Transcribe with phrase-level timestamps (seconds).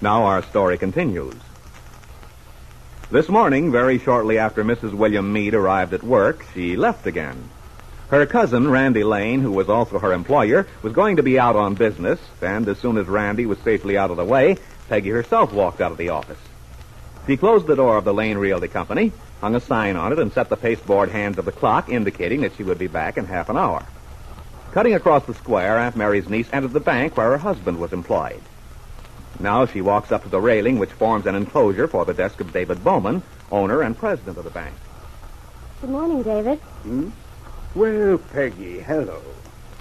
[0.00, 1.34] Now our story continues.
[3.10, 4.92] This morning, very shortly after Mrs.
[4.92, 7.48] William Meade arrived at work, she left again.
[8.08, 11.74] Her cousin, Randy Lane, who was also her employer, was going to be out on
[11.74, 15.80] business, and as soon as Randy was safely out of the way, Peggy herself walked
[15.80, 16.38] out of the office.
[17.26, 20.32] She closed the door of the Lane Realty Company, hung a sign on it, and
[20.32, 23.48] set the pasteboard hands of the clock, indicating that she would be back in half
[23.48, 23.84] an hour.
[24.72, 28.42] Cutting across the square, Aunt Mary's niece entered the bank where her husband was employed.
[29.40, 32.52] Now she walks up to the railing which forms an enclosure for the desk of
[32.52, 34.74] David Bowman, owner and president of the bank.
[35.80, 36.58] Good morning, David.
[36.58, 37.10] Hmm?
[37.74, 39.20] Well, Peggy, hello.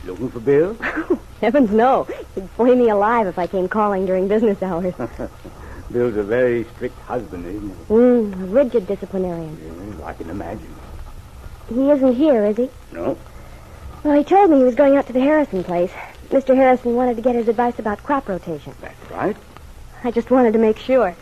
[0.04, 0.74] Looking for Bill?
[1.42, 2.04] Heavens, no.
[2.36, 4.94] He'd flay me alive if I came calling during business hours.
[5.92, 7.94] Bill's a very strict husband, isn't he?
[7.94, 9.96] Mm, a rigid disciplinarian.
[10.00, 10.76] Yeah, I can imagine.
[11.70, 12.70] He isn't here, is he?
[12.92, 13.18] No?
[14.04, 15.92] Well, he told me he was going out to the Harrison place.
[16.30, 16.56] Mr.
[16.56, 18.74] Harrison wanted to get his advice about crop rotation.
[18.82, 19.38] That's right.
[20.06, 21.16] I just wanted to make sure.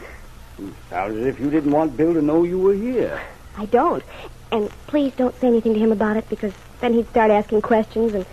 [0.59, 3.17] You sound as if you didn't want Bill to know you were here.
[3.57, 4.03] I don't.
[4.51, 6.51] And please don't say anything to him about it because
[6.81, 8.25] then he'd start asking questions and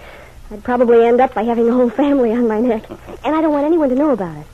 [0.51, 2.85] I'd probably end up by having the whole family on my neck.
[3.25, 4.47] And I don't want anyone to know about it.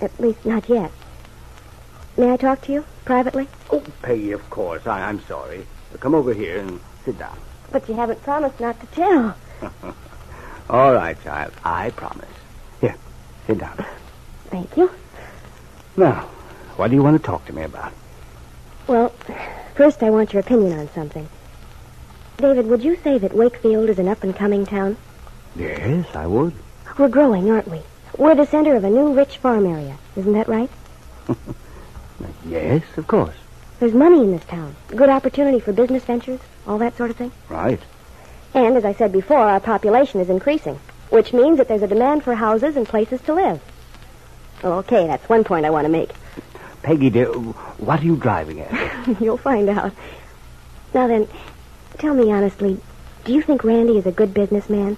[0.00, 0.90] At least not yet.
[2.16, 3.46] May I talk to you privately?
[3.70, 4.86] Oh, Peggy, of course.
[4.86, 5.66] I, I'm sorry.
[6.00, 7.36] Come over here and sit down.
[7.70, 9.36] But you haven't promised not to tell.
[10.70, 11.52] All right, child.
[11.64, 12.28] I promise.
[12.80, 12.96] Here,
[13.46, 13.84] sit down.
[14.48, 14.90] Thank you.
[15.96, 16.28] Now,
[16.76, 17.92] what do you want to talk to me about?
[18.86, 19.10] Well,
[19.74, 21.28] first I want your opinion on something.
[22.36, 24.96] David, would you say that Wakefield is an up-and-coming town?
[25.54, 26.52] Yes, I would.
[26.98, 27.80] We're growing, aren't we?
[28.18, 29.96] We're the center of a new rich farm area.
[30.16, 30.70] Isn't that right?
[32.46, 33.36] yes, of course.
[33.78, 34.74] There's money in this town.
[34.88, 37.32] Good opportunity for business ventures, all that sort of thing.
[37.48, 37.80] Right.
[38.52, 40.78] And, as I said before, our population is increasing,
[41.10, 43.60] which means that there's a demand for houses and places to live.
[44.64, 46.10] Okay, that's one point I want to make.
[46.82, 49.20] Peggy, dear, what are you driving at?
[49.20, 49.92] You'll find out.
[50.94, 51.28] Now then,
[51.98, 52.80] tell me honestly,
[53.24, 54.96] do you think Randy is a good businessman?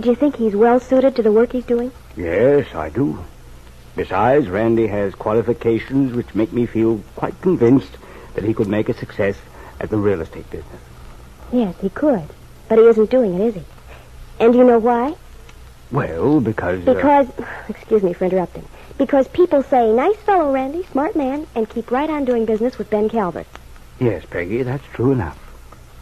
[0.00, 1.92] Do you think he's well suited to the work he's doing?
[2.16, 3.22] Yes, I do.
[3.96, 7.96] Besides, Randy has qualifications which make me feel quite convinced
[8.34, 9.36] that he could make a success
[9.80, 10.80] at the real estate business.
[11.52, 12.24] Yes, he could.
[12.68, 13.62] But he isn't doing it, is he?
[14.40, 15.14] And do you know why?
[15.92, 16.86] Well, because.
[16.86, 17.28] uh, Because,
[17.68, 18.64] excuse me for interrupting.
[18.98, 22.88] Because people say, nice fellow, Randy, smart man, and keep right on doing business with
[22.90, 23.46] Ben Calvert.
[24.00, 25.38] yes, Peggy, that's true enough.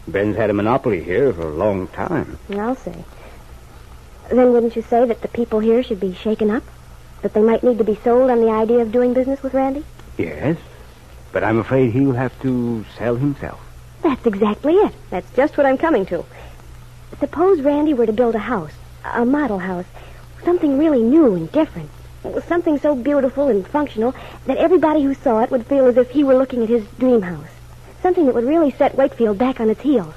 [0.07, 2.39] Ben's had a monopoly here for a long time.
[2.51, 3.05] I'll say.
[4.31, 6.63] Then wouldn't you say that the people here should be shaken up?
[7.23, 9.85] That they might need to be sold on the idea of doing business with Randy?
[10.19, 10.57] Yes,
[11.33, 13.61] but I'm afraid he'll have to sell himself.
[14.03, 14.95] That's exactly it.
[15.11, 16.25] That's just what I'm coming to.
[17.19, 18.73] Suppose Randy were to build a house,
[19.05, 19.87] a model house,
[20.45, 21.91] something really new and different.
[22.47, 24.15] Something so beautiful and functional
[24.47, 27.23] that everybody who saw it would feel as if he were looking at his dream
[27.23, 27.49] house.
[28.03, 30.15] Something that would really set Wakefield back on its heels.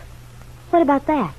[0.70, 1.34] What about that?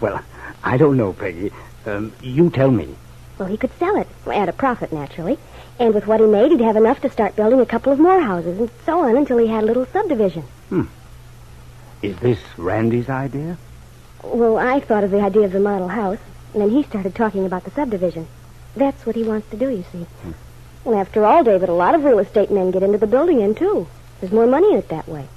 [0.00, 0.22] Well,
[0.62, 1.52] I don't know, Peggy.
[1.84, 2.94] Um, you tell me.
[3.38, 5.38] Well, he could sell it, at a profit, naturally.
[5.78, 8.20] And with what he made, he'd have enough to start building a couple of more
[8.20, 10.42] houses, and so on until he had a little subdivision.
[10.70, 10.84] Hmm.
[12.02, 13.58] Is this Randy's idea?
[14.22, 16.18] Well, I thought of the idea of the model house,
[16.52, 18.26] and then he started talking about the subdivision.
[18.74, 20.04] That's what he wants to do, you see.
[20.22, 20.32] Hmm.
[20.84, 23.56] Well, after all, David, a lot of real estate men get into the building end,
[23.56, 23.88] too.
[24.20, 25.28] There's more money in it that way.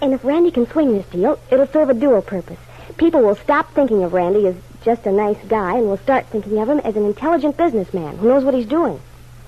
[0.00, 2.58] And if Randy can swing this deal, it'll serve a dual purpose.
[2.96, 6.58] People will stop thinking of Randy as just a nice guy and will start thinking
[6.58, 9.00] of him as an intelligent businessman who knows what he's doing.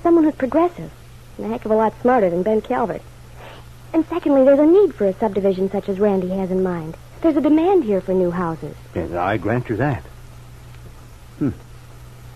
[0.02, 0.90] Someone who's progressive
[1.36, 3.02] and a heck of a lot smarter than Ben Calvert.
[3.92, 6.96] And secondly, there's a need for a subdivision such as Randy has in mind.
[7.26, 8.76] There's a demand here for new houses.
[8.94, 10.04] Yes, I grant you that.
[11.40, 11.50] Hmm.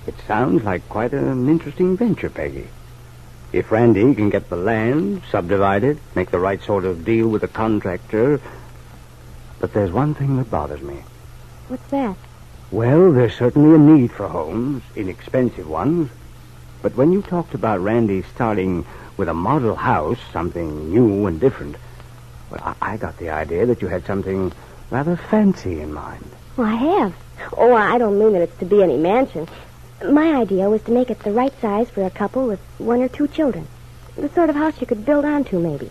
[0.05, 2.67] It sounds like quite an interesting venture, Peggy.
[3.53, 7.43] If Randy can get the land, subdivide it, make the right sort of deal with
[7.43, 8.41] the contractor.
[9.61, 11.05] But there's one thing that bothers me.
[11.69, 12.17] What's that?
[12.73, 16.11] Well, there's certainly a need for homes, inexpensive ones.
[16.83, 18.85] But when you talked about Randy starting
[19.17, 21.77] with a model house, something new and different,
[22.51, 24.53] well, I, I got the idea that you had something
[24.91, 26.25] rather fancy in mind.
[26.57, 27.15] Well, I have.
[27.57, 29.49] Oh, I don't mean that it's to be any mansion.
[30.07, 33.09] My idea was to make it the right size for a couple with one or
[33.09, 33.67] two children.
[34.17, 35.91] The sort of house you could build onto, maybe.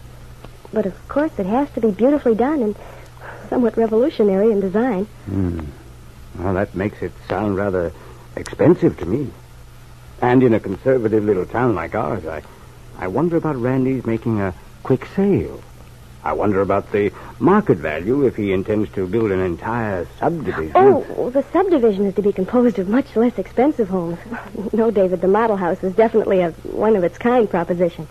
[0.74, 2.76] But of course, it has to be beautifully done and
[3.50, 5.06] somewhat revolutionary in design.
[5.26, 5.62] Hmm.
[6.38, 7.92] Well, that makes it sound rather
[8.36, 9.32] expensive to me.
[10.22, 12.44] And in a conservative little town like ours, I,
[12.98, 14.54] I wonder about Randy's making a
[14.84, 15.62] quick sale.
[16.24, 20.72] I wonder about the market value if he intends to build an entire subdivision.
[20.76, 24.20] Oh, well, the subdivision is to be composed of much less expensive homes.
[24.74, 28.08] no, David, the model house is definitely a one of its kind proposition.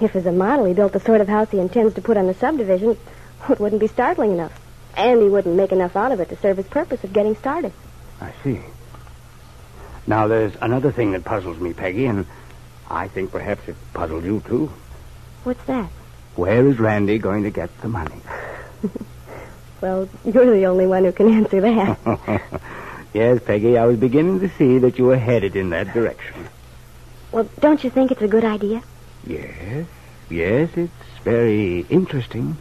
[0.00, 2.26] If as a model he built the sort of house he intends to put on
[2.26, 2.98] the subdivision,
[3.48, 4.60] it wouldn't be startling enough.
[4.96, 7.72] And he wouldn't make enough out of it to serve his purpose of getting started.
[8.20, 8.60] I see.
[10.06, 12.26] Now, there's another thing that puzzles me, Peggy, and
[12.88, 14.70] I think perhaps it puzzles you, too.
[15.44, 15.90] What's that?
[16.36, 18.20] Where is Randy going to get the money?
[19.80, 22.62] Well, you're the only one who can answer that.
[23.14, 26.48] yes, Peggy, I was beginning to see that you were headed in that direction.
[27.30, 28.82] well, don't you think it's a good idea?
[29.26, 29.86] Yes,
[30.30, 30.92] yes, it's
[31.24, 32.56] very interesting.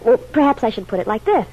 [0.00, 1.46] Well, perhaps I should put it like this.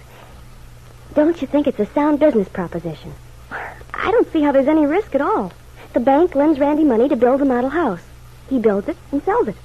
[1.13, 3.13] Don't you think it's a sound business proposition?
[3.51, 5.53] I don't see how there's any risk at all.
[5.93, 8.01] The bank lends Randy money to build a model house.
[8.49, 9.55] He builds it and sells it.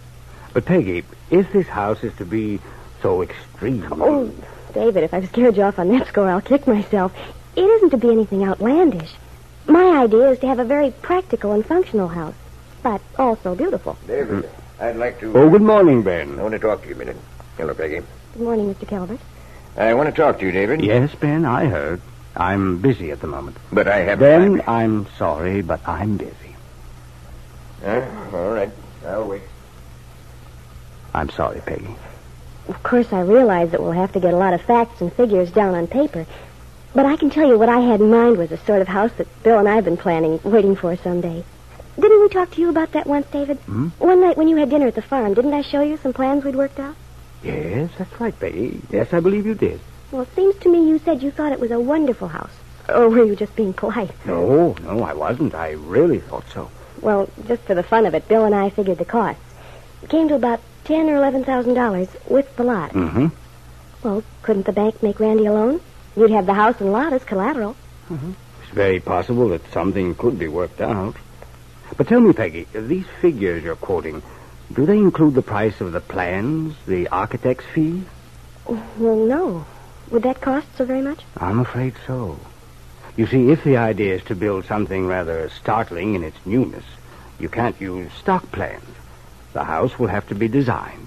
[0.53, 2.61] But, Peggy, if this house is to be
[3.05, 3.87] so extreme.
[3.93, 4.33] Oh,
[4.73, 7.13] David, if I've scared you off on that score, I'll kick myself.
[7.55, 9.13] It isn't to be anything outlandish.
[9.67, 12.35] My idea is to have a very practical and functional house,
[12.83, 13.99] but also beautiful.
[14.07, 14.49] David,
[14.81, 15.37] I'd like to.
[15.37, 16.39] Oh, good morning, Ben.
[16.39, 17.19] I want to talk to you a minute.
[17.59, 18.01] Hello, Peggy.
[18.33, 18.89] Good morning, Mr.
[18.89, 19.21] Calvert.
[19.77, 20.83] I want to talk to you, David.
[20.83, 22.01] Yes, Ben, I heard.
[22.35, 23.59] I'm busy at the moment.
[23.71, 24.55] But I haven't.
[24.55, 24.69] Ben, time.
[24.69, 26.57] I'm sorry, but I'm busy.
[27.85, 28.01] Huh?
[28.33, 28.71] all right.
[29.07, 29.43] I'll wait.
[31.13, 31.95] I'm sorry, Peggy.
[32.69, 35.51] Of course, I realize that we'll have to get a lot of facts and figures
[35.51, 36.27] down on paper.
[36.95, 39.13] But I can tell you what I had in mind was the sort of house
[39.19, 41.45] that Bill and I have been planning, waiting for someday.
[42.01, 43.59] Didn't we talk to you about that once, David?
[43.59, 43.89] Hmm?
[43.99, 46.45] One night when you had dinner at the farm, didn't I show you some plans
[46.45, 46.97] we'd worked out?
[47.43, 48.81] Yes, that's right, Peggy.
[48.91, 49.81] Yes, I believe you did.
[50.11, 52.53] Well, it seems to me you said you thought it was a wonderful house.
[52.89, 54.13] Or were you just being polite?
[54.25, 55.55] No, no, I wasn't.
[55.55, 56.71] I really thought so.
[57.01, 59.43] Well, just for the fun of it, Bill and I figured the costs.
[60.03, 62.93] It came to about ten or eleven thousand dollars with the lot.
[62.93, 63.29] Mm-hmm.
[64.03, 65.81] Well, couldn't the bank make Randy a loan?
[66.17, 67.75] You'd have the house and lot as collateral.
[68.09, 68.33] Mm-hmm.
[68.63, 71.17] It's very possible that something could be worked out.
[71.97, 74.23] But tell me, Peggy, these figures you're quoting,
[74.73, 78.03] do they include the price of the plans, the architect's fee?
[78.67, 79.67] Well, no.
[80.11, 81.21] Would that cost so very much?
[81.37, 82.39] I'm afraid so.
[83.17, 86.85] You see, if the idea is to build something rather startling in its newness,
[87.39, 88.85] you can't use stock plans.
[89.55, 91.07] The house will have to be designed.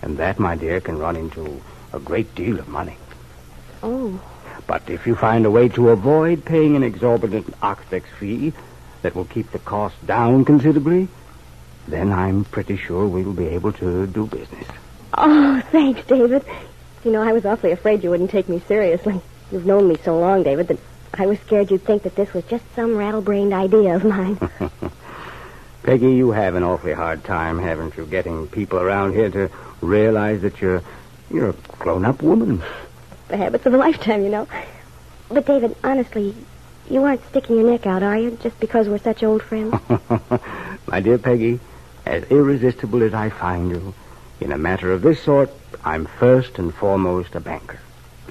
[0.00, 1.60] And that, my dear, can run into
[1.92, 2.96] a great deal of money.
[3.82, 4.20] Oh.
[4.66, 8.52] But if you find a way to avoid paying an exorbitant architect's fee
[9.02, 11.08] that will keep the cost down considerably,
[11.88, 14.68] then I'm pretty sure we'll be able to do business.
[15.18, 16.44] Oh, thanks, David.
[17.04, 19.20] You know, I was awfully afraid you wouldn't take me seriously.
[19.50, 20.78] You've known me so long, David, that
[21.14, 24.38] I was scared you'd think that this was just some rattle-brained idea of mine.
[25.82, 30.42] Peggy, you have an awfully hard time, haven't you, getting people around here to realize
[30.42, 30.82] that you're
[31.30, 32.62] you're a grown-up woman.
[33.28, 34.48] the habits of a lifetime, you know.
[35.28, 36.34] But, David, honestly,
[36.90, 38.36] you aren't sticking your neck out, are you?
[38.42, 39.74] Just because we're such old friends?
[40.86, 41.60] My dear Peggy,
[42.04, 43.94] as irresistible as I find you,
[44.40, 45.50] in a matter of this sort,
[45.84, 47.78] I'm first and foremost a banker.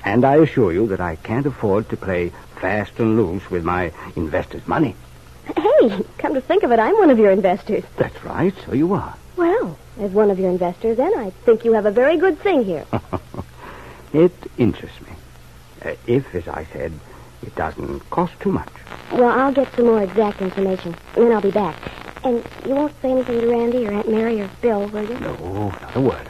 [0.03, 3.93] And I assure you that I can't afford to play fast and loose with my
[4.17, 4.95] investors' money.
[5.79, 7.83] Hey, come to think of it, I'm one of your investors.
[7.97, 9.15] That's right, so you are.
[9.35, 12.63] Well, as one of your investors, then, I think you have a very good thing
[12.63, 12.85] here.
[14.11, 15.13] It interests me.
[15.85, 16.91] Uh, if, as I said,
[17.43, 18.69] it doesn't cost too much.
[19.11, 21.75] Well, I'll get some more exact information, and then I'll be back.
[22.23, 25.15] And you won't say anything to Randy or Aunt Mary or Bill, will you?
[25.19, 26.25] No, not a word.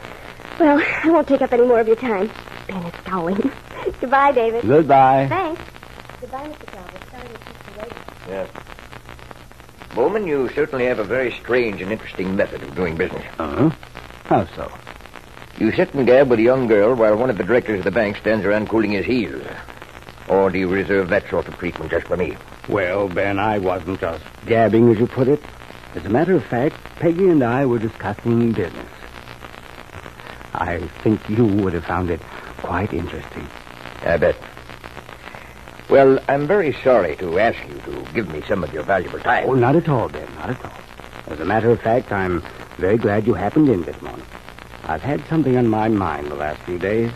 [0.58, 2.30] Well, I won't take up any more of your time.
[2.68, 3.50] Ben is scowling.
[4.00, 4.62] Goodbye, David.
[4.62, 5.26] Goodbye.
[5.28, 5.62] Thanks.
[6.20, 6.72] Goodbye, Mr.
[6.72, 7.00] Calvert.
[7.10, 7.98] Sorry to keep you waiting.
[8.28, 8.48] Yes.
[10.00, 13.22] Bowman, you certainly have a very strange and interesting method of doing business.
[13.38, 13.68] Uh-huh.
[14.24, 14.72] How so?
[15.58, 17.90] You sit and gab with a young girl while one of the directors of the
[17.90, 19.46] bank stands around cooling his heels.
[20.26, 22.38] Or do you reserve that sort of treatment just for me?
[22.66, 25.42] Well, Ben, I wasn't just gabbing, as you put it.
[25.94, 28.88] As a matter of fact, Peggy and I were discussing business.
[30.54, 32.22] I think you would have found it
[32.56, 33.46] quite interesting.
[34.00, 34.36] I bet.
[35.90, 39.48] Well, I'm very sorry to ask you to give me some of your valuable time.
[39.48, 40.78] Oh, not at all, Ben, not at all.
[41.26, 42.44] As a matter of fact, I'm
[42.76, 44.24] very glad you happened in this morning.
[44.84, 47.10] I've had something on my mind the last few days.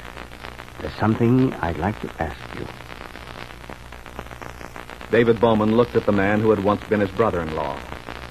[0.81, 2.67] There's something I'd like to ask you.
[5.13, 7.79] David Bowman looked at the man who had once been his brother-in-law.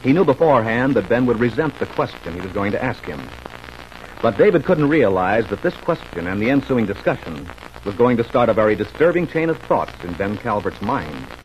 [0.03, 3.21] He knew beforehand that Ben would resent the question he was going to ask him.
[4.21, 7.49] But David couldn't realize that this question and the ensuing discussion
[7.85, 11.42] was going to start a very disturbing chain of thoughts in Ben Calvert's mind.